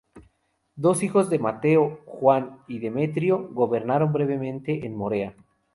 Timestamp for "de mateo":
1.29-2.01